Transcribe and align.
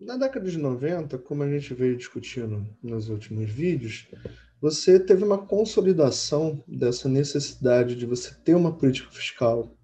na 0.00 0.16
década 0.16 0.48
de 0.48 0.58
90, 0.58 1.18
como 1.18 1.42
a 1.42 1.50
gente 1.50 1.74
veio 1.74 1.96
discutindo 1.96 2.66
nos 2.82 3.08
últimos 3.08 3.50
vídeos, 3.50 4.08
você 4.60 4.98
teve 4.98 5.24
uma 5.24 5.38
consolidação 5.38 6.62
dessa 6.66 7.08
necessidade 7.08 7.96
de 7.96 8.06
você 8.06 8.34
ter 8.44 8.54
uma 8.54 8.76
política 8.76 9.10
fiscal 9.10 9.74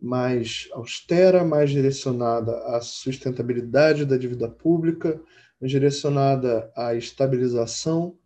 mais 0.00 0.68
austera, 0.72 1.44
mais 1.44 1.70
direcionada 1.70 2.56
à 2.74 2.80
sustentabilidade 2.80 4.06
da 4.06 4.16
dívida 4.16 4.48
pública, 4.48 5.20
direcionada 5.60 6.72
à 6.74 6.94
estabilização 6.94 8.16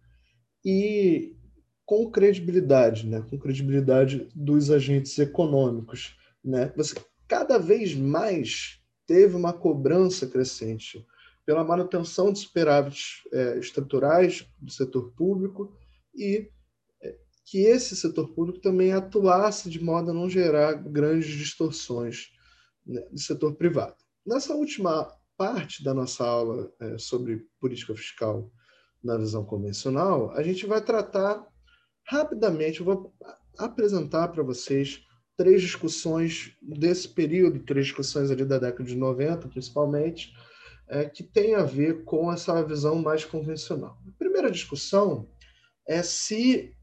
e 0.64 1.34
com 1.84 2.10
credibilidade, 2.10 3.06
né? 3.06 3.24
com 3.28 3.38
credibilidade 3.38 4.28
dos 4.34 4.70
agentes 4.70 5.18
econômicos. 5.18 6.16
Né? 6.44 6.72
Você 6.76 6.94
cada 7.26 7.58
vez 7.58 7.92
mais 7.94 8.80
teve 9.04 9.34
uma 9.34 9.52
cobrança 9.52 10.28
crescente 10.28 11.04
pela 11.46 11.64
manutenção 11.64 12.32
de 12.32 12.38
superávites 12.38 13.22
é, 13.32 13.58
estruturais 13.58 14.46
do 14.58 14.72
setor 14.72 15.12
público 15.12 15.76
e 16.14 16.50
é, 17.02 17.16
que 17.44 17.58
esse 17.58 17.94
setor 17.94 18.34
público 18.34 18.60
também 18.60 18.92
atuasse 18.92 19.68
de 19.68 19.82
modo 19.82 20.10
a 20.10 20.14
não 20.14 20.28
gerar 20.28 20.74
grandes 20.74 21.28
distorções 21.28 22.30
né, 22.86 23.00
do 23.10 23.20
setor 23.20 23.54
privado. 23.56 23.96
Nessa 24.26 24.54
última 24.54 25.12
parte 25.36 25.82
da 25.82 25.92
nossa 25.92 26.24
aula 26.24 26.72
é, 26.80 26.98
sobre 26.98 27.46
política 27.60 27.94
fiscal 27.94 28.50
na 29.02 29.18
visão 29.18 29.44
convencional, 29.44 30.30
a 30.32 30.42
gente 30.42 30.66
vai 30.66 30.80
tratar 30.80 31.46
rapidamente, 32.06 32.80
eu 32.80 32.86
vou 32.86 33.14
apresentar 33.58 34.28
para 34.28 34.42
vocês 34.42 35.02
três 35.36 35.60
discussões 35.60 36.56
desse 36.62 37.08
período, 37.08 37.64
três 37.64 37.86
discussões 37.86 38.30
ali 38.30 38.44
da 38.44 38.58
década 38.58 38.84
de 38.84 38.96
90, 38.96 39.48
principalmente, 39.48 40.32
é, 40.88 41.04
que 41.06 41.22
tem 41.22 41.54
a 41.54 41.62
ver 41.62 42.04
com 42.04 42.32
essa 42.32 42.62
visão 42.62 42.96
mais 42.96 43.24
convencional. 43.24 43.98
A 44.06 44.18
primeira 44.18 44.50
discussão 44.50 45.28
é 45.86 46.02
se 46.02 46.74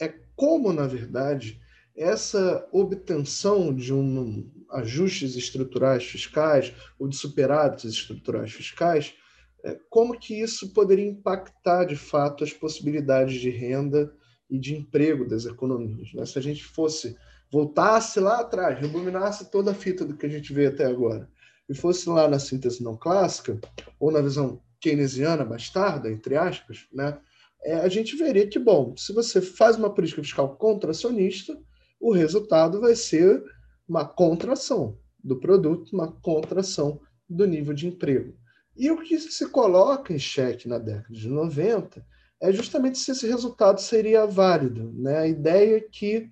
é 0.00 0.12
como, 0.34 0.72
na 0.72 0.86
verdade, 0.86 1.60
essa 1.96 2.68
obtenção 2.72 3.72
de 3.72 3.94
um 3.94 4.50
ajustes 4.70 5.36
estruturais 5.36 6.04
fiscais 6.04 6.74
ou 6.98 7.06
de 7.06 7.16
superávites 7.16 7.92
estruturais 7.92 8.52
fiscais, 8.52 9.14
é, 9.62 9.78
como 9.88 10.18
que 10.18 10.40
isso 10.40 10.72
poderia 10.72 11.08
impactar 11.08 11.84
de 11.84 11.94
fato 11.94 12.42
as 12.42 12.52
possibilidades 12.52 13.40
de 13.40 13.50
renda 13.50 14.12
e 14.50 14.58
de 14.58 14.74
emprego 14.74 15.26
das 15.26 15.46
economias. 15.46 16.12
Né? 16.12 16.26
Se 16.26 16.38
a 16.38 16.42
gente 16.42 16.64
fosse 16.64 17.16
voltasse 17.50 18.18
lá 18.18 18.40
atrás, 18.40 18.80
rebominasse 18.80 19.48
toda 19.50 19.70
a 19.70 19.74
fita 19.74 20.04
do 20.04 20.16
que 20.16 20.26
a 20.26 20.28
gente 20.28 20.52
vê 20.52 20.66
até 20.66 20.84
agora 20.84 21.30
e 21.68 21.74
fosse 21.74 22.08
lá 22.08 22.28
na 22.28 22.38
síntese 22.38 22.82
não 22.82 22.96
clássica, 22.96 23.58
ou 23.98 24.10
na 24.10 24.20
visão 24.20 24.60
keynesiana 24.80 25.44
bastarda, 25.44 26.10
entre 26.10 26.36
aspas, 26.36 26.86
né, 26.92 27.18
é, 27.64 27.76
a 27.76 27.88
gente 27.88 28.14
veria 28.16 28.46
que, 28.46 28.58
bom, 28.58 28.94
se 28.96 29.12
você 29.12 29.40
faz 29.40 29.76
uma 29.76 29.92
política 29.92 30.22
fiscal 30.22 30.56
contracionista, 30.56 31.58
o 31.98 32.12
resultado 32.12 32.80
vai 32.80 32.94
ser 32.94 33.42
uma 33.88 34.04
contração 34.04 34.98
do 35.22 35.40
produto, 35.40 35.94
uma 35.94 36.12
contração 36.12 37.00
do 37.28 37.46
nível 37.46 37.72
de 37.72 37.86
emprego. 37.86 38.34
E 38.76 38.90
o 38.90 39.00
que 39.00 39.18
se 39.18 39.48
coloca 39.48 40.12
em 40.12 40.18
xeque 40.18 40.68
na 40.68 40.78
década 40.78 41.14
de 41.14 41.28
90 41.28 42.04
é 42.42 42.52
justamente 42.52 42.98
se 42.98 43.12
esse 43.12 43.26
resultado 43.26 43.80
seria 43.80 44.26
válido. 44.26 44.92
Né? 44.92 45.18
A 45.18 45.26
ideia 45.26 45.80
que, 45.80 46.30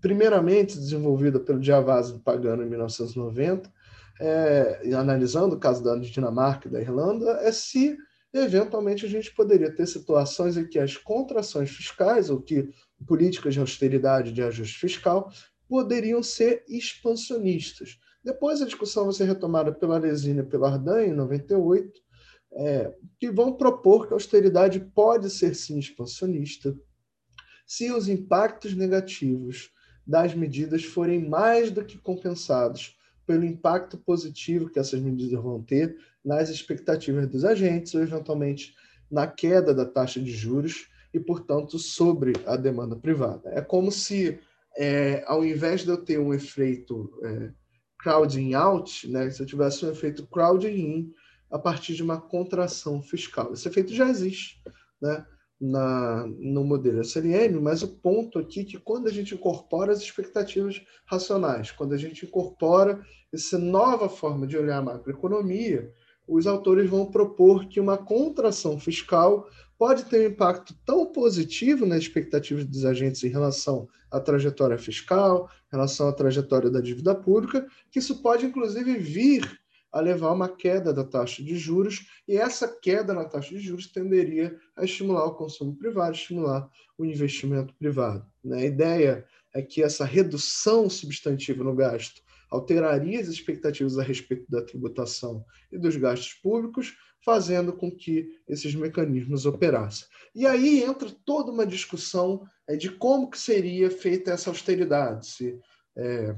primeiramente 0.00 0.78
desenvolvida 0.78 1.38
pelo 1.38 1.62
Giavazzi 1.62 2.18
Pagano 2.20 2.62
em 2.62 2.70
1990, 2.70 3.70
é, 4.20 4.94
analisando 4.94 5.56
o 5.56 5.58
caso 5.58 5.82
da 5.82 5.96
Dinamarca 5.96 6.68
e 6.68 6.70
da 6.70 6.80
Irlanda, 6.80 7.30
é 7.40 7.50
se 7.50 7.96
eventualmente 8.32 9.04
a 9.04 9.08
gente 9.08 9.34
poderia 9.34 9.74
ter 9.74 9.86
situações 9.86 10.56
em 10.56 10.68
que 10.68 10.78
as 10.78 10.96
contrações 10.96 11.70
fiscais, 11.70 12.30
ou 12.30 12.40
que 12.40 12.68
políticas 13.06 13.54
de 13.54 13.60
austeridade, 13.60 14.32
de 14.32 14.42
ajuste 14.42 14.78
fiscal, 14.78 15.32
poderiam 15.66 16.22
ser 16.22 16.64
expansionistas. 16.68 17.98
Depois 18.22 18.60
a 18.60 18.66
discussão 18.66 19.04
vai 19.04 19.14
ser 19.14 19.24
retomada 19.24 19.72
pela 19.72 19.98
Resina 19.98 20.42
e 20.42 20.46
pela 20.46 20.68
Ardan, 20.68 21.06
em 21.06 21.12
98, 21.12 21.90
é, 22.52 22.94
que 23.18 23.30
vão 23.30 23.56
propor 23.56 24.06
que 24.06 24.12
a 24.12 24.16
austeridade 24.16 24.80
pode 24.94 25.30
ser 25.30 25.54
sim 25.54 25.78
expansionista 25.78 26.76
se 27.66 27.92
os 27.92 28.08
impactos 28.08 28.74
negativos 28.74 29.70
das 30.04 30.34
medidas 30.34 30.84
forem 30.84 31.28
mais 31.28 31.70
do 31.70 31.84
que 31.84 31.96
compensados 31.96 32.98
pelo 33.30 33.44
impacto 33.44 33.96
positivo 33.96 34.68
que 34.68 34.80
essas 34.80 35.00
medidas 35.00 35.40
vão 35.40 35.62
ter 35.62 35.96
nas 36.24 36.48
expectativas 36.48 37.28
dos 37.28 37.44
agentes, 37.44 37.94
ou 37.94 38.02
eventualmente 38.02 38.74
na 39.08 39.24
queda 39.24 39.72
da 39.72 39.84
taxa 39.84 40.20
de 40.20 40.32
juros 40.32 40.88
e, 41.14 41.20
portanto, 41.20 41.78
sobre 41.78 42.32
a 42.44 42.56
demanda 42.56 42.96
privada. 42.96 43.48
É 43.50 43.60
como 43.60 43.92
se, 43.92 44.40
é, 44.76 45.22
ao 45.28 45.44
invés 45.44 45.82
de 45.82 45.90
eu 45.90 45.98
ter 45.98 46.18
um 46.18 46.34
efeito 46.34 47.08
é, 47.22 47.52
crowding 48.00 48.54
out, 48.54 49.08
né, 49.08 49.30
se 49.30 49.40
eu 49.40 49.46
tivesse 49.46 49.86
um 49.86 49.92
efeito 49.92 50.26
crowding 50.26 50.74
in 50.74 51.12
a 51.52 51.58
partir 51.58 51.94
de 51.94 52.02
uma 52.02 52.20
contração 52.20 53.00
fiscal. 53.00 53.52
Esse 53.52 53.68
efeito 53.68 53.94
já 53.94 54.08
existe 54.08 54.60
né, 55.00 55.24
na, 55.60 56.26
no 56.38 56.64
modelo 56.64 57.02
SLM, 57.02 57.60
mas 57.60 57.82
o 57.82 57.88
ponto 57.88 58.38
aqui 58.38 58.60
é 58.60 58.64
que 58.64 58.78
quando 58.78 59.08
a 59.08 59.12
gente 59.12 59.34
incorpora 59.34 59.92
as 59.92 60.00
expectativas 60.00 60.80
racionais, 61.04 61.70
quando 61.70 61.92
a 61.92 61.98
gente 61.98 62.24
incorpora 62.24 63.04
essa 63.32 63.58
nova 63.58 64.08
forma 64.08 64.46
de 64.46 64.56
olhar 64.56 64.78
a 64.78 64.82
macroeconomia, 64.82 65.92
os 66.26 66.46
autores 66.46 66.88
vão 66.88 67.06
propor 67.06 67.66
que 67.68 67.80
uma 67.80 67.98
contração 67.98 68.78
fiscal 68.78 69.48
pode 69.76 70.04
ter 70.04 70.20
um 70.20 70.32
impacto 70.32 70.74
tão 70.84 71.06
positivo 71.06 71.84
nas 71.84 72.00
expectativas 72.00 72.64
dos 72.64 72.84
agentes 72.84 73.22
em 73.24 73.28
relação 73.28 73.88
à 74.10 74.20
trajetória 74.20 74.78
fiscal, 74.78 75.50
em 75.72 75.76
relação 75.76 76.08
à 76.08 76.12
trajetória 76.12 76.70
da 76.70 76.80
dívida 76.80 77.14
pública, 77.14 77.66
que 77.90 77.98
isso 77.98 78.22
pode, 78.22 78.46
inclusive, 78.46 78.98
vir 78.98 79.60
a 79.92 80.00
levar 80.00 80.32
uma 80.32 80.48
queda 80.48 80.92
da 80.92 81.04
taxa 81.04 81.42
de 81.42 81.56
juros, 81.56 82.06
e 82.26 82.36
essa 82.36 82.68
queda 82.68 83.12
na 83.12 83.24
taxa 83.24 83.50
de 83.50 83.60
juros 83.60 83.90
tenderia 83.90 84.56
a 84.76 84.84
estimular 84.84 85.24
o 85.24 85.34
consumo 85.34 85.76
privado, 85.76 86.14
estimular 86.14 86.68
o 86.96 87.04
investimento 87.04 87.74
privado. 87.74 88.24
Né? 88.44 88.62
A 88.62 88.66
ideia 88.66 89.26
é 89.54 89.62
que 89.62 89.82
essa 89.82 90.04
redução 90.04 90.88
substantiva 90.88 91.64
no 91.64 91.74
gasto 91.74 92.22
alteraria 92.50 93.20
as 93.20 93.28
expectativas 93.28 93.98
a 93.98 94.02
respeito 94.02 94.44
da 94.48 94.62
tributação 94.62 95.44
e 95.70 95.78
dos 95.78 95.96
gastos 95.96 96.34
públicos, 96.34 96.96
fazendo 97.24 97.72
com 97.72 97.90
que 97.90 98.28
esses 98.48 98.74
mecanismos 98.74 99.46
operassem. 99.46 100.06
E 100.34 100.46
aí 100.46 100.82
entra 100.82 101.10
toda 101.24 101.52
uma 101.52 101.66
discussão 101.66 102.42
é, 102.68 102.76
de 102.76 102.90
como 102.90 103.30
que 103.30 103.38
seria 103.38 103.90
feita 103.90 104.30
essa 104.30 104.50
austeridade, 104.50 105.26
se 105.26 105.58
é, 105.96 106.34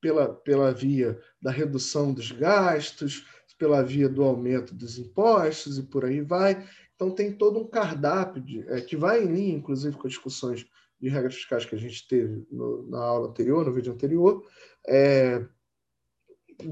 pela, 0.00 0.32
pela 0.32 0.72
via 0.72 1.18
da 1.40 1.50
redução 1.50 2.12
dos 2.12 2.32
gastos, 2.32 3.26
pela 3.58 3.82
via 3.82 4.08
do 4.08 4.22
aumento 4.22 4.74
dos 4.74 4.98
impostos 4.98 5.78
e 5.78 5.82
por 5.82 6.04
aí 6.04 6.20
vai. 6.20 6.66
Então 6.94 7.10
tem 7.10 7.32
todo 7.32 7.58
um 7.58 7.66
cardápio 7.66 8.42
de, 8.42 8.68
é, 8.68 8.80
que 8.80 8.96
vai 8.96 9.22
em 9.22 9.32
linha, 9.32 9.56
inclusive, 9.56 9.96
com 9.96 10.06
as 10.06 10.12
discussões 10.12 10.66
de 11.00 11.08
regras 11.08 11.34
fiscais 11.34 11.64
que 11.64 11.74
a 11.74 11.78
gente 11.78 12.06
teve 12.08 12.46
no, 12.50 12.88
na 12.88 12.98
aula 12.98 13.28
anterior, 13.28 13.64
no 13.64 13.72
vídeo 13.72 13.92
anterior, 13.92 14.44
é, 14.86 15.44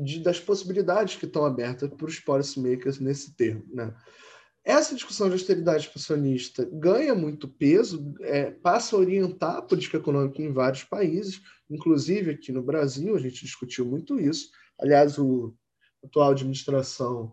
de, 0.03 0.21
das 0.21 0.41
possibilidades 0.41 1.17
que 1.17 1.27
estão 1.27 1.45
abertas 1.45 1.89
para 1.91 2.07
os 2.07 2.19
policymakers 2.19 2.99
nesse 2.99 3.35
termo. 3.37 3.65
Né? 3.73 3.95
Essa 4.67 4.97
discussão 4.97 5.29
de 5.29 5.35
austeridade 5.35 5.87
expansionista 5.87 6.69
ganha 6.73 7.15
muito 7.15 7.47
peso, 7.47 8.13
é, 8.23 8.51
passa 8.51 8.97
a 8.97 8.99
orientar 8.99 9.59
a 9.59 9.63
política 9.63 9.99
econômica 9.99 10.43
em 10.43 10.53
vários 10.53 10.83
países, 10.83 11.41
inclusive 11.71 12.33
aqui 12.33 12.51
no 12.51 12.65
Brasil, 12.65 13.15
a 13.15 13.21
gente 13.21 13.45
discutiu 13.45 13.87
muito 13.87 14.19
isso. 14.19 14.51
Aliás, 14.77 15.19
o 15.21 15.55
atual 16.05 16.33
administração 16.33 17.33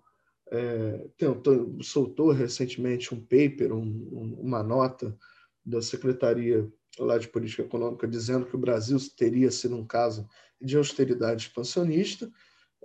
é, 0.52 1.08
tentou, 1.18 1.76
soltou 1.82 2.32
recentemente 2.32 3.16
um 3.16 3.20
paper, 3.20 3.74
um, 3.74 4.38
uma 4.40 4.62
nota 4.62 5.18
da 5.66 5.82
Secretaria 5.82 6.72
lá 7.00 7.18
de 7.18 7.28
Política 7.28 7.64
Econômica 7.64 8.08
dizendo 8.08 8.46
que 8.46 8.56
o 8.56 8.60
Brasil 8.60 9.00
teria 9.18 9.50
sido 9.50 9.76
um 9.76 9.88
caso 9.88 10.30
de 10.62 10.78
austeridade 10.78 11.48
expansionista. 11.48 12.32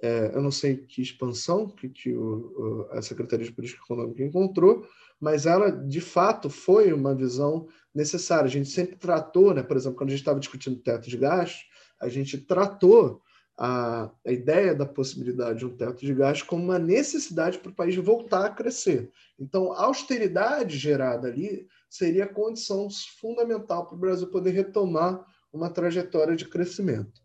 É, 0.01 0.31
eu 0.35 0.41
não 0.41 0.51
sei 0.51 0.77
que 0.77 1.03
expansão 1.03 1.69
que, 1.69 1.89
que 1.89 2.15
o, 2.15 2.87
a 2.93 3.03
Secretaria 3.03 3.45
de 3.45 3.53
Política 3.53 3.83
Econômica 3.85 4.23
encontrou, 4.23 4.87
mas 5.21 5.47
ela, 5.47 5.71
de 5.71 6.01
fato, 6.01 6.49
foi 6.49 6.93
uma 6.93 7.15
visão 7.15 7.67
necessária. 7.95 8.45
A 8.45 8.51
gente 8.51 8.69
sempre 8.69 8.97
tratou, 8.97 9.53
né, 9.53 9.63
por 9.63 9.77
exemplo, 9.77 9.99
quando 9.99 10.11
a 10.11 10.13
gente 10.13 10.21
estava 10.21 10.39
discutindo 10.39 10.81
teto 10.81 11.09
de 11.09 11.17
gastos, 11.17 11.67
a 12.01 12.09
gente 12.09 12.39
tratou 12.39 13.21
a, 13.59 14.09
a 14.25 14.31
ideia 14.31 14.73
da 14.73 14.87
possibilidade 14.87 15.59
de 15.59 15.67
um 15.67 15.77
teto 15.77 16.07
de 16.07 16.15
gastos 16.15 16.47
como 16.47 16.63
uma 16.63 16.79
necessidade 16.79 17.59
para 17.59 17.73
o 17.73 17.75
país 17.75 17.97
voltar 17.97 18.47
a 18.47 18.51
crescer. 18.51 19.11
Então, 19.37 19.73
a 19.73 19.85
austeridade 19.85 20.79
gerada 20.79 21.27
ali 21.27 21.67
seria 21.91 22.25
a 22.25 22.33
condição 22.33 22.89
fundamental 23.21 23.87
para 23.87 23.97
o 23.97 23.99
Brasil 23.99 24.29
poder 24.29 24.53
retomar 24.53 25.27
uma 25.53 25.69
trajetória 25.69 26.37
de 26.37 26.45
crescimento. 26.45 27.21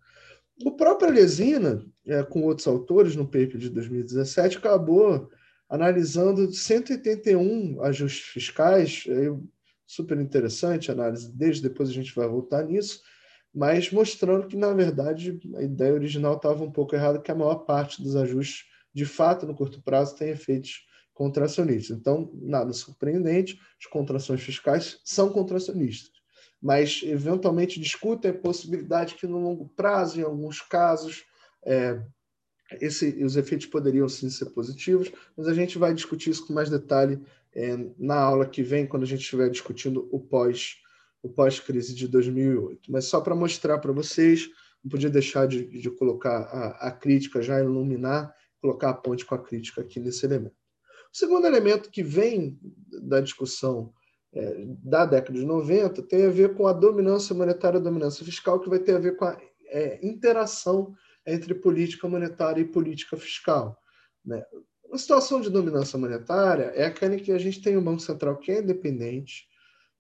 O 0.62 0.72
próprio 0.72 1.12
Lesina, 1.12 1.84
é, 2.06 2.22
com 2.24 2.44
outros 2.44 2.68
autores, 2.68 3.16
no 3.16 3.26
paper 3.26 3.58
de 3.58 3.70
2017, 3.70 4.58
acabou 4.58 5.30
analisando 5.70 6.52
181 6.54 7.82
ajustes 7.82 8.28
fiscais, 8.28 9.06
é, 9.08 9.34
super 9.88 10.20
interessante 10.20 10.92
a 10.92 10.94
análise 10.94 11.36
deles, 11.36 11.62
depois 11.62 11.90
a 11.90 11.94
gente 11.94 12.14
vai 12.14 12.28
voltar 12.28 12.64
nisso, 12.64 13.02
mas 13.54 13.92
mostrando 13.92 14.48
que, 14.48 14.56
na 14.56 14.74
verdade, 14.74 15.40
a 15.56 15.64
ideia 15.64 15.94
original 15.94 16.36
estava 16.36 16.64
um 16.64 16.72
pouco 16.72 16.96
errada, 16.96 17.20
que 17.20 17.32
a 17.32 17.36
maior 17.36 17.66
parte 17.66 18.02
dos 18.02 18.16
ajustes, 18.16 18.66
de 18.94 19.06
fato, 19.06 19.46
no 19.46 19.56
curto 19.56 19.82
prazo, 19.82 20.16
tem 20.16 20.30
efeitos 20.30 20.86
contracionistas. 21.14 21.96
Então, 21.96 22.32
nada 22.42 22.74
surpreendente, 22.74 23.60
as 23.80 23.88
contrações 23.88 24.42
fiscais 24.42 25.00
são 25.04 25.30
contracionistas, 25.30 26.12
mas 26.63 27.01
eventualmente 27.04 27.77
discutem 27.77 28.31
a 28.31 28.33
possibilidade 28.33 29.15
que, 29.15 29.27
no 29.27 29.38
longo 29.38 29.68
prazo, 29.75 30.18
em 30.18 30.24
alguns 30.24 30.62
casos, 30.62 31.25
é, 31.65 32.01
esse, 32.80 33.21
os 33.21 33.36
efeitos 33.36 33.68
poderiam 33.68 34.07
sim 34.07 34.30
ser 34.30 34.45
positivos, 34.51 35.12
mas 35.36 35.50
a 35.50 35.54
gente 35.54 35.77
vai 35.77 35.94
discutir 35.94 36.30
isso 36.30 36.48
com 36.48 36.54
mais 36.54 36.69
detalhe 36.69 37.21
é, 37.54 37.77
na 38.00 38.15
aula 38.15 38.45
que 38.48 38.63
vem, 38.63 38.88
quando 38.88 39.04
a 39.04 39.06
gente 39.06 39.19
estiver 39.19 39.50
discutindo 39.50 40.07
o 40.10 40.21
pós 40.21 40.77
o 41.21 41.30
pós-crise 41.30 41.95
de 41.95 42.06
2008. 42.07 42.92
Mas 42.92 43.06
só 43.06 43.21
para 43.21 43.36
mostrar 43.36 43.80
para 43.80 43.94
vocês, 43.94 44.50
não 44.83 44.89
podia 44.89 45.10
deixar 45.10 45.48
de, 45.48 45.65
de 45.65 45.89
colocar 45.89 46.42
a, 46.44 46.88
a, 46.88 46.92
crítica, 46.92 47.42
já 47.42 47.60
iluminar, 47.62 48.33
colocar 48.62 48.89
a 48.89 48.94
ponte 48.94 49.25
com 49.25 49.36
a 49.36 49.42
crítica 49.42 49.80
aqui 49.80 50.01
nesse 50.01 50.25
elemento. 50.25 50.56
O 51.13 51.18
segundo 51.18 51.48
elemento 51.48 51.89
que 51.89 52.04
vem 52.04 52.60
da 53.01 53.21
discussão 53.21 53.94
da 54.84 55.06
década 55.06 55.38
de 55.38 55.46
90 55.46 56.02
tem 56.04 56.26
a 56.26 56.30
ver 56.30 56.56
com 56.56 56.66
a 56.66 56.74
dominância 56.74 57.36
monetária 57.36 57.78
e 57.78 57.82
a 57.82 57.84
dominância 57.84 58.26
fiscal, 58.26 58.60
que 58.60 58.70
vai 58.70 58.80
ter 58.80 58.96
a 58.96 59.00
ver 59.00 59.16
com 59.16 59.26
a 59.26 59.38
é, 59.68 60.00
interação 60.06 60.94
entre 61.26 61.54
política 61.54 62.08
monetária 62.08 62.62
e 62.62 62.66
política 62.66 63.16
fiscal. 63.16 63.80
Né? 64.26 64.44
Uma 64.84 64.98
situação 64.98 65.40
de 65.40 65.50
dominância 65.50 65.98
monetária 65.98 66.66
é 66.76 66.86
aquela 66.86 67.16
em 67.16 67.20
que 67.20 67.32
a 67.32 67.38
gente 67.38 67.62
tem 67.62 67.78
um 67.78 67.84
Banco 67.84 68.02
Central 68.02 68.38
que 68.38 68.52
é 68.52 68.60
independente, 68.60 69.48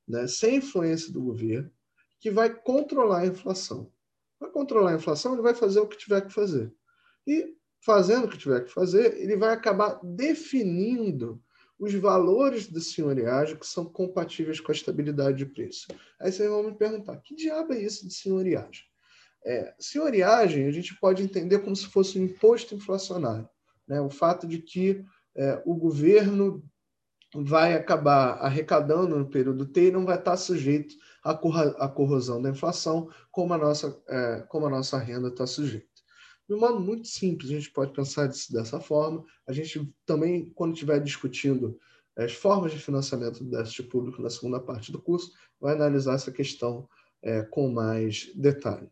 né, 0.07 0.27
sem 0.27 0.57
influência 0.57 1.11
do 1.11 1.21
governo, 1.21 1.71
que 2.19 2.29
vai 2.29 2.53
controlar 2.53 3.19
a 3.19 3.27
inflação. 3.27 3.91
Para 4.37 4.49
controlar 4.49 4.91
a 4.91 4.95
inflação, 4.95 5.33
ele 5.33 5.41
vai 5.41 5.53
fazer 5.53 5.79
o 5.79 5.87
que 5.87 5.97
tiver 5.97 6.21
que 6.21 6.33
fazer. 6.33 6.73
E, 7.25 7.55
fazendo 7.81 8.25
o 8.25 8.29
que 8.29 8.37
tiver 8.37 8.65
que 8.65 8.71
fazer, 8.71 9.17
ele 9.19 9.37
vai 9.37 9.53
acabar 9.53 9.99
definindo 10.03 11.41
os 11.83 11.93
valores 11.93 12.67
da 12.67 12.79
senhoriagem 12.79 13.57
que 13.57 13.67
são 13.67 13.85
compatíveis 13.85 14.59
com 14.59 14.71
a 14.71 14.75
estabilidade 14.75 15.37
de 15.37 15.45
preço. 15.45 15.87
Aí 16.19 16.31
vocês 16.31 16.49
vão 16.49 16.63
me 16.63 16.75
perguntar, 16.75 17.17
que 17.17 17.35
diabo 17.35 17.73
é 17.73 17.81
isso 17.81 18.07
de 18.07 18.13
senhoriagem? 18.13 18.83
É, 19.45 19.73
senhoriagem 19.77 20.65
a 20.67 20.71
gente 20.71 20.97
pode 20.99 21.21
entender 21.21 21.59
como 21.59 21.75
se 21.75 21.87
fosse 21.87 22.17
um 22.17 22.23
imposto 22.23 22.73
inflacionário. 22.73 23.49
Né? 23.87 23.99
O 23.99 24.09
fato 24.09 24.47
de 24.47 24.59
que 24.59 25.03
é, 25.35 25.61
o 25.65 25.75
governo 25.75 26.63
vai 27.35 27.73
acabar 27.73 28.37
arrecadando 28.39 29.17
no 29.17 29.29
período 29.29 29.65
T 29.65 29.87
e 29.87 29.91
não 29.91 30.05
vai 30.05 30.17
estar 30.17 30.37
sujeito 30.37 30.95
à, 31.23 31.33
corrosão 31.87 32.41
da 32.41 32.49
inflação, 32.49 33.09
como 33.31 33.53
a 33.53 33.57
nossa, 33.57 34.01
é, 34.07 34.45
como 34.47 34.67
a 34.67 34.69
nossa 34.69 34.97
renda 34.97 35.29
está 35.29 35.47
sujeita. 35.47 35.92
De 36.47 36.53
um 36.53 36.59
modo 36.59 36.79
muito 36.79 37.07
simples, 37.07 37.49
a 37.49 37.53
gente 37.53 37.71
pode 37.71 37.93
pensar 37.93 38.27
dessa 38.27 38.79
forma. 38.79 39.23
A 39.47 39.53
gente 39.53 39.89
também, 40.05 40.51
quando 40.55 40.73
estiver 40.73 40.99
discutindo 40.99 41.79
as 42.15 42.33
formas 42.33 42.71
de 42.71 42.79
financiamento 42.79 43.43
do 43.43 43.49
déficit 43.49 43.83
público 43.83 44.21
na 44.21 44.29
segunda 44.29 44.59
parte 44.59 44.91
do 44.91 45.01
curso, 45.01 45.31
vai 45.59 45.73
analisar 45.73 46.15
essa 46.15 46.31
questão 46.31 46.87
é, 47.21 47.41
com 47.43 47.71
mais 47.71 48.31
detalhe. 48.35 48.89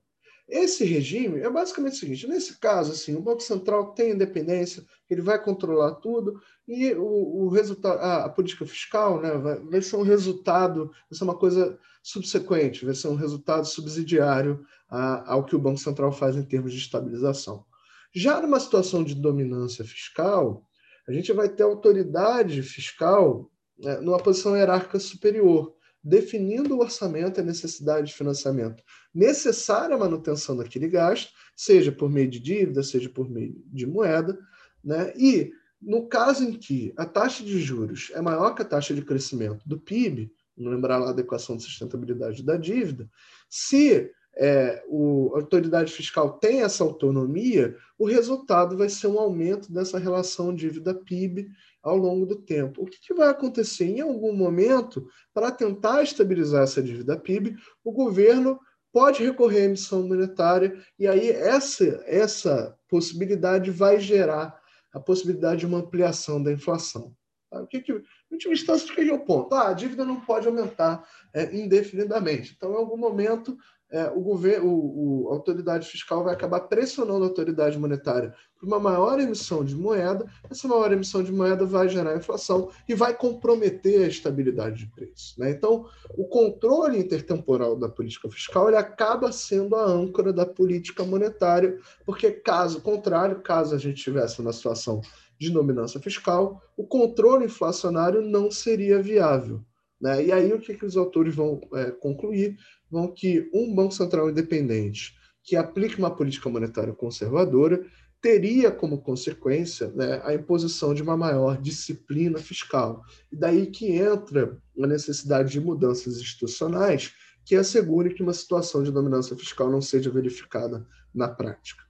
Esse 0.51 0.83
regime 0.83 1.39
é 1.39 1.49
basicamente 1.49 1.93
o 1.93 1.97
seguinte: 1.97 2.27
nesse 2.27 2.59
caso, 2.59 2.91
assim, 2.91 3.15
o 3.15 3.21
Banco 3.21 3.41
Central 3.41 3.93
tem 3.93 4.11
independência, 4.11 4.85
ele 5.09 5.21
vai 5.21 5.41
controlar 5.41 5.95
tudo, 5.95 6.41
e 6.67 6.93
o, 6.93 7.45
o 7.45 7.49
resultado, 7.49 7.99
a, 7.99 8.25
a, 8.25 8.29
política 8.29 8.65
fiscal 8.65 9.21
né, 9.21 9.31
vai, 9.37 9.59
vai, 9.59 9.81
ser 9.81 9.95
um 9.95 10.01
resultado, 10.01 10.91
vai 11.09 11.17
ser 11.17 11.23
uma 11.23 11.37
coisa 11.37 11.79
subsequente, 12.03 12.83
vai 12.83 12.93
ser 12.93 13.07
um 13.07 13.15
resultado 13.15 13.65
subsidiário 13.65 14.65
ao 14.91 15.45
que 15.45 15.55
o 15.55 15.59
Banco 15.59 15.79
Central 15.79 16.11
faz 16.11 16.35
em 16.35 16.43
termos 16.43 16.73
de 16.73 16.79
estabilização. 16.79 17.65
Já 18.13 18.41
numa 18.41 18.59
situação 18.59 19.03
de 19.03 19.15
dominância 19.15 19.85
fiscal, 19.85 20.67
a 21.07 21.13
gente 21.13 21.31
vai 21.31 21.47
ter 21.47 21.63
autoridade 21.63 22.61
fiscal 22.61 23.49
né, 23.79 23.99
numa 24.01 24.19
posição 24.19 24.55
hierárquica 24.55 24.99
superior 24.99 25.73
definindo 26.03 26.75
o 26.75 26.79
orçamento 26.79 27.39
e 27.39 27.41
a 27.41 27.45
necessidade 27.45 28.07
de 28.07 28.13
financiamento 28.13 28.83
necessária 29.13 29.95
à 29.95 29.99
manutenção 29.99 30.57
daquele 30.57 30.87
gasto, 30.87 31.31
seja 31.55 31.91
por 31.91 32.09
meio 32.09 32.29
de 32.29 32.39
dívida, 32.39 32.81
seja 32.81 33.07
por 33.07 33.29
meio 33.29 33.61
de 33.67 33.85
moeda, 33.85 34.37
né? 34.83 35.13
E 35.15 35.51
no 35.79 36.07
caso 36.07 36.43
em 36.43 36.53
que 36.53 36.93
a 36.97 37.05
taxa 37.05 37.43
de 37.43 37.59
juros 37.59 38.11
é 38.13 38.21
maior 38.21 38.55
que 38.55 38.61
a 38.61 38.65
taxa 38.65 38.93
de 38.93 39.01
crescimento 39.03 39.67
do 39.67 39.79
PIB, 39.79 40.31
não 40.57 40.71
lembrar 40.71 40.97
lá 40.97 41.11
da 41.11 41.21
equação 41.21 41.55
de 41.55 41.63
sustentabilidade 41.63 42.43
da 42.43 42.57
dívida, 42.57 43.09
se 43.49 44.11
é, 44.35 44.83
o, 44.87 45.31
a 45.35 45.39
autoridade 45.39 45.91
fiscal 45.91 46.33
tem 46.33 46.61
essa 46.61 46.83
autonomia, 46.83 47.75
o 47.97 48.05
resultado 48.05 48.77
vai 48.77 48.89
ser 48.89 49.07
um 49.07 49.19
aumento 49.19 49.71
dessa 49.71 49.99
relação 49.99 50.55
dívida-PIB 50.55 51.49
ao 51.83 51.97
longo 51.97 52.25
do 52.25 52.35
tempo. 52.35 52.83
O 52.83 52.85
que, 52.85 52.99
que 52.99 53.13
vai 53.13 53.29
acontecer? 53.29 53.85
Em 53.85 54.01
algum 54.01 54.33
momento, 54.33 55.07
para 55.33 55.51
tentar 55.51 56.03
estabilizar 56.03 56.63
essa 56.63 56.81
dívida 56.81 57.17
PIB, 57.17 57.55
o 57.83 57.91
governo 57.91 58.59
pode 58.91 59.23
recorrer 59.23 59.61
à 59.61 59.65
emissão 59.65 60.07
monetária 60.07 60.77
e 60.99 61.07
aí 61.07 61.29
essa, 61.29 62.03
essa 62.05 62.77
possibilidade 62.89 63.71
vai 63.71 63.99
gerar 63.99 64.59
a 64.93 64.99
possibilidade 64.99 65.61
de 65.61 65.65
uma 65.65 65.79
ampliação 65.79 66.41
da 66.43 66.51
inflação. 66.51 67.15
Tá? 67.49 67.61
O 67.61 67.67
que 67.67 67.81
que, 67.81 67.91
em 67.91 68.03
última 68.31 68.53
instância, 68.53 68.93
que 68.93 69.01
é 69.01 69.13
o 69.13 69.19
ponto? 69.19 69.53
Ah, 69.53 69.69
a 69.69 69.73
dívida 69.73 70.05
não 70.05 70.19
pode 70.21 70.47
aumentar 70.47 71.07
é, 71.33 71.55
indefinidamente. 71.55 72.53
Então, 72.55 72.71
em 72.71 72.75
algum 72.75 72.97
momento, 72.97 73.57
é, 73.91 74.09
o 74.09 74.21
governo, 74.21 74.67
o, 74.67 75.25
o, 75.25 75.29
a 75.29 75.33
autoridade 75.33 75.87
fiscal 75.87 76.23
vai 76.23 76.33
acabar 76.33 76.61
pressionando 76.61 77.23
a 77.23 77.27
autoridade 77.27 77.77
monetária 77.77 78.33
por 78.57 78.65
uma 78.65 78.79
maior 78.79 79.19
emissão 79.19 79.65
de 79.65 79.75
moeda. 79.75 80.25
Essa 80.49 80.67
maior 80.67 80.91
emissão 80.93 81.21
de 81.21 81.31
moeda 81.31 81.65
vai 81.65 81.89
gerar 81.89 82.15
inflação 82.15 82.69
e 82.87 82.95
vai 82.95 83.13
comprometer 83.13 84.05
a 84.05 84.07
estabilidade 84.07 84.85
de 84.85 84.91
preço. 84.91 85.37
Né? 85.37 85.51
Então, 85.51 85.85
o 86.15 86.25
controle 86.25 86.99
intertemporal 86.99 87.75
da 87.75 87.89
política 87.89 88.29
fiscal 88.29 88.69
ele 88.69 88.77
acaba 88.77 89.31
sendo 89.31 89.75
a 89.75 89.83
âncora 89.83 90.31
da 90.31 90.45
política 90.45 91.03
monetária, 91.03 91.77
porque 92.05 92.31
caso 92.31 92.81
contrário, 92.81 93.41
caso 93.41 93.75
a 93.75 93.77
gente 93.77 93.97
estivesse 93.97 94.39
numa 94.39 94.53
situação 94.53 95.01
de 95.37 95.49
dominância 95.49 95.99
fiscal, 95.99 96.61
o 96.77 96.85
controle 96.85 97.45
inflacionário 97.45 98.21
não 98.21 98.49
seria 98.49 99.01
viável. 99.01 99.61
Né? 99.99 100.25
E 100.25 100.31
aí 100.31 100.53
o 100.53 100.59
que, 100.59 100.73
que 100.73 100.85
os 100.85 100.97
autores 100.97 101.35
vão 101.35 101.61
é, 101.73 101.91
concluir? 101.91 102.57
Vão 102.91 103.07
que 103.07 103.49
um 103.53 103.73
Banco 103.73 103.93
Central 103.93 104.29
independente 104.29 105.15
que 105.43 105.55
aplique 105.55 105.97
uma 105.97 106.15
política 106.15 106.49
monetária 106.49 106.93
conservadora 106.93 107.83
teria 108.21 108.69
como 108.69 109.01
consequência 109.01 109.89
né, 109.91 110.21
a 110.23 110.33
imposição 110.35 110.93
de 110.93 111.01
uma 111.01 111.17
maior 111.17 111.59
disciplina 111.59 112.37
fiscal. 112.37 113.03
E 113.31 113.35
daí 113.35 113.65
que 113.65 113.93
entra 113.93 114.61
a 114.79 114.85
necessidade 114.85 115.51
de 115.51 115.59
mudanças 115.59 116.17
institucionais 116.17 117.13
que 117.43 117.55
assegure 117.55 118.13
que 118.13 118.21
uma 118.21 118.33
situação 118.33 118.83
de 118.83 118.91
dominância 118.91 119.35
fiscal 119.35 119.71
não 119.71 119.81
seja 119.81 120.11
verificada 120.11 120.85
na 121.11 121.27
prática. 121.27 121.83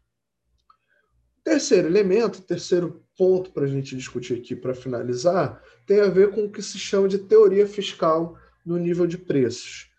Terceiro 1.43 1.88
elemento, 1.88 2.41
terceiro 2.41 3.03
ponto 3.17 3.51
para 3.51 3.65
a 3.65 3.67
gente 3.67 3.98
discutir 3.98 4.38
aqui 4.38 4.55
para 4.55 4.74
finalizar, 4.74 5.62
tem 5.86 6.00
a 6.00 6.08
ver 6.08 6.31
com 6.31 6.46
o 6.46 6.51
que 6.51 6.62
se 6.62 6.79
chama 6.79 7.10
de 7.10 7.17
teoria 7.17 7.67
fiscal 7.67 8.38
no 8.65 8.77
nível 8.77 9.05
de 9.05 9.17
preços 9.17 9.90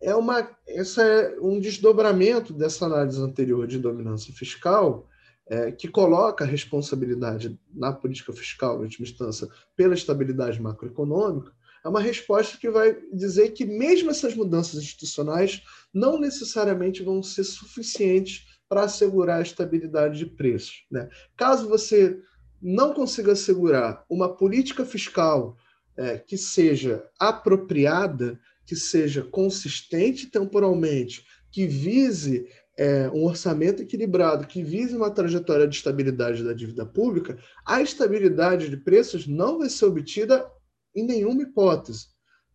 é 0.00 0.14
uma 0.14 0.48
essa 0.66 1.02
é 1.02 1.38
um 1.40 1.58
desdobramento 1.58 2.52
dessa 2.52 2.86
análise 2.86 3.20
anterior 3.20 3.66
de 3.66 3.78
dominância 3.78 4.32
fiscal 4.32 5.08
é, 5.48 5.72
que 5.72 5.88
coloca 5.88 6.44
a 6.44 6.46
responsabilidade 6.46 7.58
na 7.74 7.92
política 7.92 8.32
fiscal, 8.32 8.78
em 8.78 8.82
última 8.82 9.06
instância, 9.06 9.48
pela 9.74 9.94
estabilidade 9.94 10.60
macroeconômica, 10.60 11.52
é 11.84 11.88
uma 11.88 12.00
resposta 12.00 12.58
que 12.58 12.68
vai 12.68 12.96
dizer 13.12 13.50
que 13.50 13.64
mesmo 13.64 14.10
essas 14.10 14.34
mudanças 14.34 14.82
institucionais 14.82 15.62
não 15.92 16.20
necessariamente 16.20 17.02
vão 17.02 17.22
ser 17.22 17.44
suficientes 17.44 18.46
para 18.68 18.82
assegurar 18.82 19.38
a 19.38 19.42
estabilidade 19.42 20.18
de 20.18 20.26
preços. 20.26 20.84
Né? 20.90 21.08
Caso 21.36 21.68
você 21.68 22.20
não 22.60 22.92
consiga 22.92 23.32
assegurar 23.32 24.04
uma 24.08 24.28
política 24.36 24.84
fiscal 24.84 25.56
é, 25.96 26.18
que 26.18 26.36
seja 26.36 27.04
apropriada, 27.18 28.38
que 28.68 28.76
seja 28.76 29.22
consistente 29.22 30.26
temporalmente, 30.26 31.24
que 31.50 31.66
vise 31.66 32.46
é, 32.78 33.08
um 33.08 33.24
orçamento 33.24 33.82
equilibrado, 33.82 34.46
que 34.46 34.62
vise 34.62 34.94
uma 34.94 35.10
trajetória 35.10 35.66
de 35.66 35.74
estabilidade 35.74 36.44
da 36.44 36.52
dívida 36.52 36.84
pública, 36.84 37.38
a 37.66 37.80
estabilidade 37.80 38.68
de 38.68 38.76
preços 38.76 39.26
não 39.26 39.58
vai 39.58 39.70
ser 39.70 39.86
obtida 39.86 40.46
em 40.94 41.02
nenhuma 41.02 41.42
hipótese. 41.42 42.08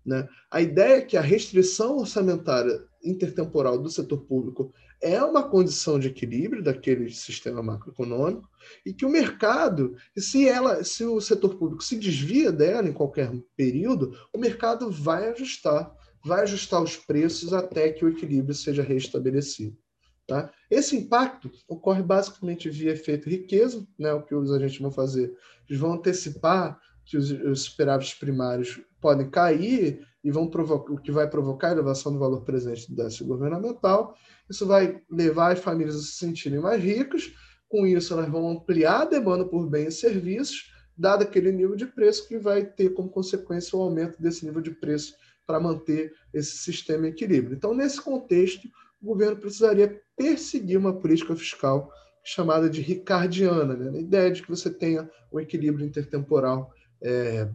Né? 0.06 0.28
A 0.52 0.62
ideia 0.62 0.98
é 0.98 1.02
que 1.02 1.18
a 1.18 1.22
restrição 1.22 1.98
orçamentária 1.98 2.80
intertemporal 3.04 3.80
do 3.80 3.90
setor 3.90 4.20
público 4.20 4.72
é 5.02 5.22
uma 5.22 5.44
condição 5.44 6.00
de 6.00 6.08
equilíbrio 6.08 6.64
daquele 6.64 7.12
sistema 7.12 7.62
macroeconômico 7.62 8.48
e 8.86 8.94
que 8.94 9.06
o 9.06 9.10
mercado, 9.10 9.96
se 10.18 10.48
ela, 10.48 10.82
se 10.84 11.04
o 11.04 11.20
setor 11.20 11.56
público 11.56 11.84
se 11.84 11.98
desvia 11.98 12.52
dela 12.54 12.88
em 12.88 12.94
qualquer 12.94 13.30
período, 13.58 14.18
o 14.34 14.38
mercado 14.38 14.90
vai 14.90 15.30
ajustar, 15.30 15.94
vai 16.24 16.42
ajustar 16.42 16.82
os 16.82 16.96
preços 16.96 17.54
até 17.54 17.92
que 17.92 18.06
o 18.06 18.10
equilíbrio 18.10 18.56
seja 18.56 18.82
restabelecido. 18.82 19.78
Tá? 20.26 20.50
Esse 20.72 20.96
impacto 20.96 21.52
ocorre 21.68 22.02
basicamente 22.02 22.70
via 22.70 22.94
efeito 22.94 23.30
riqueza, 23.30 23.86
né? 24.00 24.14
o 24.14 24.24
que 24.24 24.34
os 24.34 24.52
agentes 24.52 24.80
vão 24.80 24.92
fazer? 24.92 25.34
Eles 25.68 25.82
vão 25.82 25.94
antecipar 25.94 26.80
que 27.06 27.18
os, 27.18 27.30
os 27.30 27.64
superávites 27.64 28.14
primários 28.14 28.82
podem 29.02 29.30
cair 29.30 30.08
e 30.24 30.32
vão 30.32 30.48
provocar, 30.48 30.94
o 30.94 30.98
que 30.98 31.12
vai 31.12 31.30
provocar 31.30 31.70
a 31.70 31.72
elevação 31.74 32.14
do 32.14 32.20
valor 32.20 32.46
presente 32.46 32.90
do 32.90 32.96
déficit 32.96 33.26
governamental. 33.26 34.16
Isso 34.50 34.66
vai 34.66 35.02
levar 35.12 35.52
as 35.52 35.60
famílias 35.60 35.96
a 35.96 36.00
se 36.00 36.14
sentirem 36.14 36.60
mais 36.60 36.82
ricas. 36.82 37.34
Com 37.68 37.86
isso, 37.86 38.14
elas 38.14 38.30
vão 38.30 38.50
ampliar 38.50 39.02
a 39.02 39.06
demanda 39.06 39.44
por 39.44 39.70
bens 39.70 39.96
e 39.96 40.00
serviços, 40.00 40.72
dado 40.98 41.24
aquele 41.24 41.52
nível 41.52 41.76
de 41.76 41.86
preço 41.86 42.28
que 42.28 42.38
vai 42.38 42.66
ter 42.66 42.92
como 42.94 43.10
consequência 43.10 43.78
o 43.78 43.82
aumento 43.82 44.22
desse 44.22 44.46
nível 44.46 44.62
de 44.62 44.72
preço 44.72 45.14
para 45.46 45.60
manter 45.60 46.14
esse 46.34 46.58
sistema 46.58 47.08
em 47.08 47.10
equilíbrio. 47.12 47.56
Então, 47.56 47.74
nesse 47.74 48.02
contexto, 48.02 48.68
o 49.02 49.08
governo 49.08 49.38
precisaria 49.38 50.02
perseguir 50.16 50.78
uma 50.78 50.98
política 50.98 51.36
fiscal 51.36 51.92
chamada 52.24 52.70
de 52.70 52.82
ricardiana, 52.82 53.76
né? 53.76 53.98
a 53.98 54.02
ideia 54.02 54.32
de 54.32 54.42
que 54.42 54.50
você 54.50 54.70
tenha 54.70 55.10
um 55.32 55.40
equilíbrio 55.40 55.86
intertemporal 55.86 56.72
é, 57.02 57.50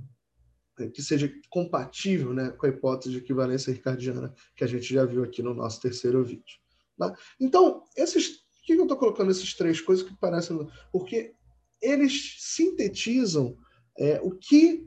que 0.93 1.03
seja 1.03 1.33
compatível 1.49 2.33
né, 2.35 2.51
com 2.51 2.67
a 2.67 2.69
hipótese 2.69 3.11
de 3.11 3.19
equivalência 3.19 3.73
ricardiana 3.73 4.33
que 4.55 4.63
a 4.63 4.67
gente 4.67 4.93
já 4.93 5.05
viu 5.05 5.25
aqui 5.25 5.43
no 5.43 5.55
nosso 5.55 5.81
terceiro 5.81 6.23
vídeo. 6.23 6.59
Tá? 6.99 7.17
Então, 7.41 7.83
esses, 7.97 8.29
por 8.29 8.65
que 8.65 8.73
eu 8.75 8.83
estou 8.83 8.97
colocando 8.99 9.31
essas 9.31 9.55
três 9.55 9.81
coisas 9.81 10.07
que 10.07 10.15
parecem... 10.17 10.59
Porque 10.93 11.33
eles 11.81 12.37
sintetizam 12.39 13.57
é, 13.99 14.21
o 14.23 14.31
que 14.31 14.87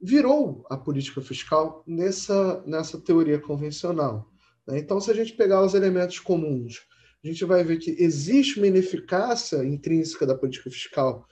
virou 0.00 0.64
a 0.70 0.76
política 0.76 1.20
fiscal 1.20 1.82
nessa, 1.86 2.62
nessa 2.66 3.00
teoria 3.00 3.38
convencional. 3.38 4.30
Né? 4.66 4.78
Então, 4.78 5.00
se 5.00 5.10
a 5.10 5.14
gente 5.14 5.32
pegar 5.32 5.62
os 5.62 5.74
elementos 5.74 6.18
comuns, 6.20 6.86
a 7.22 7.26
gente 7.26 7.44
vai 7.44 7.64
ver 7.64 7.78
que 7.78 7.96
existe 7.98 8.58
uma 8.58 8.68
ineficácia 8.68 9.64
intrínseca 9.64 10.24
da 10.24 10.36
política 10.36 10.70
fiscal 10.70 11.26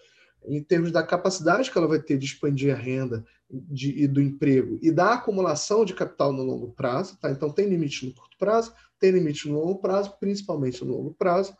em 0.49 0.62
termos 0.62 0.92
da 0.92 1.02
capacidade 1.02 1.70
que 1.70 1.78
ela 1.78 1.88
vai 1.88 2.00
ter 2.00 2.18
de 2.18 2.26
expandir 2.26 2.75
a 2.75 2.78
renda 2.78 3.25
de, 3.50 4.02
e 4.02 4.06
do 4.06 4.20
emprego 4.20 4.78
e 4.82 4.90
da 4.90 5.14
acumulação 5.14 5.85
de 5.85 5.94
capital 5.94 6.32
no 6.32 6.42
longo 6.42 6.73
prazo. 6.73 7.16
Tá? 7.20 7.30
Então, 7.30 7.50
tem 7.50 7.68
limite 7.68 8.06
no 8.06 8.14
curto 8.14 8.37
prazo, 8.38 8.73
tem 8.99 9.11
limite 9.11 9.49
no 9.49 9.61
longo 9.61 9.80
prazo, 9.80 10.16
principalmente 10.18 10.85
no 10.85 10.96
longo 10.96 11.14
prazo. 11.14 11.56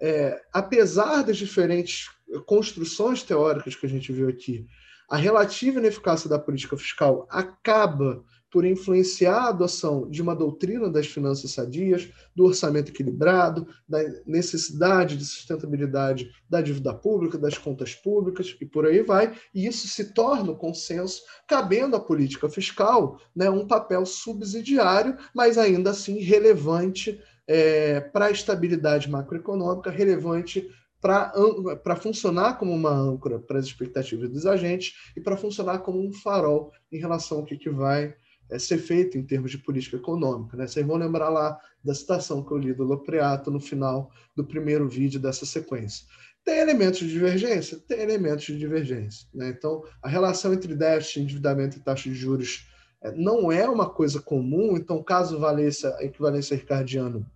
É, 0.00 0.42
apesar 0.52 1.22
das 1.22 1.36
diferentes 1.36 2.08
construções 2.46 3.22
teóricas 3.22 3.76
que 3.76 3.86
a 3.86 3.88
gente 3.88 4.12
viu 4.12 4.28
aqui, 4.28 4.66
a 5.12 5.16
relativa 5.18 5.78
ineficácia 5.78 6.26
da 6.26 6.38
política 6.38 6.74
fiscal 6.74 7.26
acaba 7.28 8.24
por 8.50 8.64
influenciar 8.64 9.34
a 9.34 9.48
adoção 9.50 10.08
de 10.08 10.22
uma 10.22 10.34
doutrina 10.34 10.88
das 10.88 11.06
finanças 11.06 11.50
sadias, 11.50 12.08
do 12.34 12.46
orçamento 12.46 12.90
equilibrado, 12.90 13.66
da 13.86 13.98
necessidade 14.24 15.18
de 15.18 15.24
sustentabilidade 15.26 16.30
da 16.48 16.62
dívida 16.62 16.94
pública, 16.94 17.36
das 17.36 17.58
contas 17.58 17.94
públicas 17.94 18.56
e 18.58 18.64
por 18.64 18.86
aí 18.86 19.02
vai. 19.02 19.36
E 19.54 19.66
isso 19.66 19.86
se 19.86 20.14
torna 20.14 20.52
o 20.52 20.56
consenso, 20.56 21.20
cabendo 21.46 21.94
à 21.94 22.00
política 22.00 22.48
fiscal 22.48 23.20
né, 23.36 23.50
um 23.50 23.66
papel 23.66 24.06
subsidiário, 24.06 25.18
mas 25.34 25.58
ainda 25.58 25.90
assim 25.90 26.20
relevante 26.20 27.20
é, 27.46 28.00
para 28.00 28.26
a 28.26 28.30
estabilidade 28.30 29.10
macroeconômica, 29.10 29.90
relevante 29.90 30.66
para 31.02 31.96
funcionar 31.96 32.54
como 32.58 32.72
uma 32.72 32.92
âncora 32.92 33.40
para 33.40 33.58
as 33.58 33.66
expectativas 33.66 34.30
dos 34.30 34.46
agentes 34.46 34.94
e 35.16 35.20
para 35.20 35.36
funcionar 35.36 35.80
como 35.80 36.00
um 36.00 36.12
farol 36.12 36.72
em 36.92 36.98
relação 36.98 37.38
ao 37.38 37.44
que, 37.44 37.56
que 37.56 37.68
vai 37.68 38.14
é, 38.48 38.58
ser 38.58 38.78
feito 38.78 39.18
em 39.18 39.24
termos 39.24 39.50
de 39.50 39.58
política 39.58 39.96
econômica. 39.96 40.56
Né? 40.56 40.66
Vocês 40.66 40.86
vão 40.86 40.96
lembrar 40.96 41.28
lá 41.28 41.58
da 41.82 41.92
citação 41.92 42.44
que 42.44 42.52
eu 42.52 42.58
li 42.58 42.72
do 42.72 42.84
Lopreato 42.84 43.50
no 43.50 43.58
final 43.58 44.12
do 44.36 44.44
primeiro 44.44 44.88
vídeo 44.88 45.18
dessa 45.18 45.44
sequência. 45.44 46.06
Tem 46.44 46.58
elementos 46.58 47.00
de 47.00 47.08
divergência? 47.08 47.78
Tem 47.78 48.00
elementos 48.00 48.44
de 48.44 48.56
divergência. 48.56 49.26
Né? 49.34 49.48
Então, 49.48 49.82
a 50.00 50.08
relação 50.08 50.52
entre 50.52 50.74
déficit, 50.74 51.20
endividamento 51.20 51.78
e 51.78 51.80
taxa 51.80 52.08
de 52.08 52.14
juros 52.14 52.68
é, 53.02 53.10
não 53.10 53.50
é 53.50 53.68
uma 53.68 53.90
coisa 53.90 54.20
comum, 54.20 54.76
então, 54.76 55.02
caso 55.02 55.40
valesse 55.40 55.84
a 55.84 56.04
equivalência 56.04 56.56
ricardiana, 56.56 57.26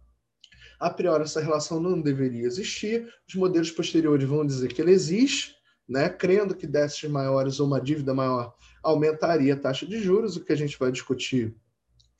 a 0.78 0.90
priori 0.90 1.24
essa 1.24 1.40
relação 1.40 1.80
não 1.80 2.00
deveria 2.00 2.46
existir. 2.46 3.08
Os 3.28 3.34
modelos 3.34 3.70
posteriores 3.70 4.28
vão 4.28 4.46
dizer 4.46 4.72
que 4.72 4.80
ele 4.80 4.92
existe, 4.92 5.54
né? 5.88 6.08
crendo 6.08 6.54
que 6.54 6.66
déficits 6.66 7.10
maiores 7.10 7.60
ou 7.60 7.66
uma 7.66 7.80
dívida 7.80 8.14
maior 8.14 8.54
aumentaria 8.82 9.54
a 9.54 9.58
taxa 9.58 9.86
de 9.86 9.98
juros. 10.00 10.36
O 10.36 10.44
que 10.44 10.52
a 10.52 10.56
gente 10.56 10.78
vai 10.78 10.92
discutir 10.92 11.54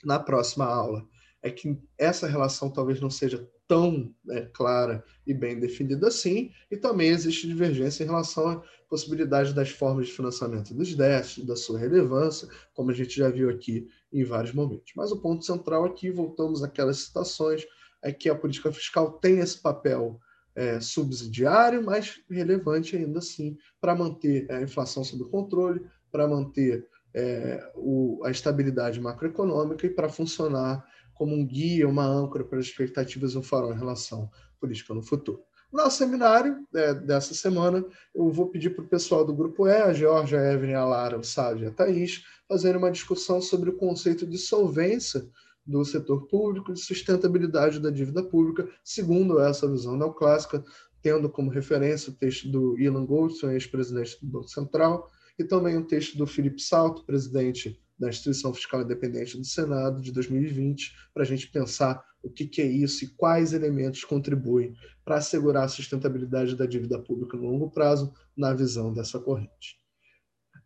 na 0.05 0.19
próxima 0.19 0.65
aula 0.65 1.07
é 1.43 1.51
que 1.51 1.79
essa 1.97 2.27
relação 2.27 2.71
talvez 2.71 3.01
não 3.01 3.11
seja 3.11 3.49
tão 3.69 4.15
né, 4.25 4.49
clara 4.53 5.05
e 5.27 5.35
bem 5.35 5.59
definida 5.59 6.09
assim, 6.09 6.53
e 6.71 6.77
também 6.77 7.09
existe 7.09 7.47
divergência 7.47 8.05
em 8.05 8.07
relação 8.07 8.49
à 8.49 8.63
possibilidade 8.89 9.53
das 9.53 9.71
formas 9.71 10.07
de 10.07 10.13
financiamento 10.13 10.73
dos 10.73 10.95
déficits, 10.95 11.45
da 11.45 11.57
sua 11.57 11.79
relevância, 11.79 12.49
como 12.73 12.91
a 12.91 12.95
gente 12.95 13.17
já 13.17 13.29
viu 13.29 13.51
aqui 13.51 13.89
em 14.13 14.25
vários 14.25 14.55
momentos. 14.55 14.93
Mas 14.97 15.11
o 15.11 15.21
ponto 15.21 15.45
central 15.45 15.85
aqui, 15.85 16.11
voltamos 16.11 16.63
àquelas 16.63 16.99
citações, 16.99 17.65
é 18.07 18.13
que 18.13 18.29
a 18.29 18.37
política 18.37 18.73
fiscal 18.73 19.13
tem 19.19 19.41
esse 19.41 19.61
papel 19.61 20.21
é, 20.55 20.81
subsidiário, 20.81 21.85
mas 21.85 22.21
relevante 22.31 22.97
ainda 22.97 23.19
assim 23.19 23.59
para 23.81 23.97
manter 23.97 24.51
a 24.51 24.63
inflação 24.63 25.03
sob 25.03 25.25
controle, 25.25 25.85
para 26.11 26.29
manter 26.29 26.87
é, 27.13 27.73
o, 27.75 28.23
a 28.25 28.31
estabilidade 28.31 29.01
macroeconômica 29.01 29.87
e 29.87 29.91
para 29.91 30.09
funcionar 30.09 30.87
como 31.15 31.35
um 31.35 31.45
guia, 31.45 31.89
uma 31.89 32.07
âncora 32.07 32.45
para 32.45 32.61
as 32.61 32.67
expectativas 32.67 33.33
do 33.33 33.43
farol 33.43 33.73
em 33.73 33.79
relação 33.79 34.31
à 34.33 34.61
política 34.61 34.95
no 34.95 35.03
futuro. 35.03 35.43
No 35.73 35.91
seminário 35.91 36.65
é, 36.75 36.95
dessa 36.95 37.35
semana, 37.35 37.85
eu 38.15 38.31
vou 38.31 38.47
pedir 38.47 38.71
para 38.71 38.85
o 38.85 38.89
pessoal 38.89 39.25
do 39.25 39.35
grupo 39.35 39.67
E, 39.67 39.83
a 39.83 39.93
Georgia, 39.93 40.39
a 40.39 40.53
Evelyn, 40.53 40.75
a 40.75 40.85
Lara, 40.85 41.19
o 41.19 41.25
Sávio 41.25 41.65
e 41.65 41.67
a 41.67 41.73
Thaís, 41.73 42.23
fazerem 42.49 42.79
uma 42.79 42.91
discussão 42.91 43.41
sobre 43.41 43.71
o 43.71 43.77
conceito 43.77 44.25
de 44.25 44.39
solvência 44.39 45.27
do 45.67 45.85
setor 45.85 46.27
público, 46.29 46.73
de 46.73 46.81
sustentabilidade 46.81 47.81
da 47.81 47.91
dívida 47.91 48.23
pública, 48.23 48.69
segundo 48.85 49.41
essa 49.41 49.69
visão 49.69 49.97
neoclássica, 49.97 50.65
tendo 51.03 51.29
como 51.29 51.51
referência 51.51 52.11
o 52.11 52.15
texto 52.15 52.49
do 52.49 52.79
Ilan 52.79 53.05
Goldstein, 53.05 53.53
ex-presidente 53.53 54.19
do 54.21 54.31
Banco 54.31 54.49
Central, 54.49 55.11
e 55.39 55.45
também 55.45 55.77
um 55.77 55.85
texto 55.85 56.17
do 56.17 56.27
Felipe 56.27 56.61
Salto, 56.61 57.05
presidente 57.05 57.81
da 57.99 58.09
Instituição 58.09 58.53
Fiscal 58.53 58.83
Independente 58.83 59.37
do 59.37 59.45
Senado, 59.45 60.01
de 60.01 60.13
2020, 60.13 60.95
para 61.13 61.23
a 61.23 61.27
gente 61.27 61.49
pensar 61.51 62.03
o 62.23 62.31
que, 62.31 62.47
que 62.47 62.61
é 62.61 62.67
isso 62.67 63.05
e 63.05 63.09
quais 63.09 63.53
elementos 63.53 64.05
contribuem 64.05 64.75
para 65.05 65.17
assegurar 65.17 65.65
a 65.65 65.69
sustentabilidade 65.69 66.57
da 66.57 66.67
dívida 66.67 66.99
pública 66.99 67.37
no 67.37 67.45
longo 67.45 67.71
prazo, 67.71 68.13
na 68.37 68.53
visão 68.53 68.93
dessa 68.93 69.19
corrente. 69.19 69.79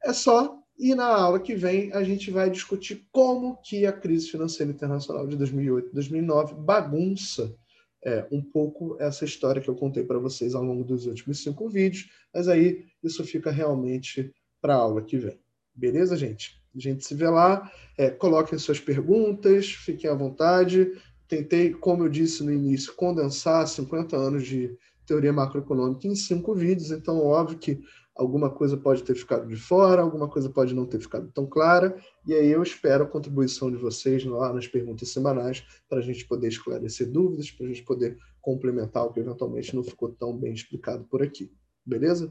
É 0.02 0.12
só, 0.12 0.59
e 0.80 0.94
na 0.94 1.06
aula 1.06 1.38
que 1.38 1.54
vem 1.54 1.92
a 1.92 2.02
gente 2.02 2.30
vai 2.30 2.48
discutir 2.50 3.06
como 3.12 3.58
que 3.62 3.84
a 3.84 3.92
crise 3.92 4.30
financeira 4.30 4.72
internacional 4.72 5.26
de 5.26 5.36
2008 5.36 5.92
2009 5.92 6.54
bagunça 6.54 7.54
é, 8.02 8.26
um 8.32 8.42
pouco 8.42 8.96
essa 8.98 9.24
história 9.24 9.60
que 9.60 9.68
eu 9.68 9.74
contei 9.74 10.02
para 10.04 10.18
vocês 10.18 10.54
ao 10.54 10.64
longo 10.64 10.82
dos 10.82 11.06
últimos 11.06 11.42
cinco 11.42 11.68
vídeos, 11.68 12.08
mas 12.32 12.48
aí 12.48 12.86
isso 13.02 13.22
fica 13.24 13.50
realmente 13.50 14.32
para 14.60 14.74
a 14.74 14.78
aula 14.78 15.02
que 15.02 15.18
vem. 15.18 15.38
Beleza, 15.74 16.16
gente? 16.16 16.60
A 16.74 16.78
gente 16.78 17.04
se 17.04 17.14
vê 17.14 17.28
lá. 17.28 17.70
É, 17.98 18.10
coloquem 18.10 18.58
suas 18.58 18.80
perguntas, 18.80 19.70
fiquem 19.70 20.08
à 20.08 20.14
vontade. 20.14 20.92
Tentei, 21.28 21.72
como 21.72 22.04
eu 22.04 22.08
disse 22.08 22.42
no 22.42 22.52
início, 22.52 22.94
condensar 22.94 23.66
50 23.66 24.16
anos 24.16 24.46
de 24.46 24.76
teoria 25.06 25.32
macroeconômica 25.32 26.06
em 26.06 26.14
cinco 26.14 26.54
vídeos, 26.54 26.92
então 26.92 27.18
óbvio 27.18 27.58
que 27.58 27.80
alguma 28.20 28.50
coisa 28.50 28.76
pode 28.76 29.02
ter 29.02 29.14
ficado 29.14 29.48
de 29.48 29.56
fora, 29.56 30.02
alguma 30.02 30.28
coisa 30.28 30.50
pode 30.50 30.74
não 30.74 30.84
ter 30.84 31.00
ficado 31.00 31.30
tão 31.32 31.46
clara, 31.46 31.96
e 32.26 32.34
aí 32.34 32.50
eu 32.50 32.62
espero 32.62 33.04
a 33.04 33.06
contribuição 33.06 33.70
de 33.70 33.78
vocês 33.78 34.22
lá 34.26 34.52
nas 34.52 34.68
perguntas 34.68 35.08
semanais 35.08 35.64
para 35.88 36.00
a 36.00 36.02
gente 36.02 36.26
poder 36.26 36.48
esclarecer 36.48 37.10
dúvidas, 37.10 37.50
para 37.50 37.64
a 37.64 37.68
gente 37.70 37.82
poder 37.82 38.18
complementar 38.42 39.06
o 39.06 39.12
que 39.12 39.20
eventualmente 39.20 39.74
não 39.74 39.82
ficou 39.82 40.10
tão 40.10 40.36
bem 40.36 40.52
explicado 40.52 41.04
por 41.04 41.22
aqui. 41.22 41.50
Beleza? 41.84 42.30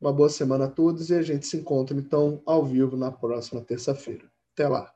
Uma 0.00 0.12
boa 0.12 0.30
semana 0.30 0.64
a 0.64 0.70
todos 0.70 1.10
e 1.10 1.14
a 1.14 1.22
gente 1.22 1.46
se 1.46 1.58
encontra 1.58 1.96
então 1.96 2.40
ao 2.46 2.64
vivo 2.64 2.96
na 2.96 3.12
próxima 3.12 3.60
terça-feira. 3.60 4.24
Até 4.54 4.66
lá! 4.68 4.95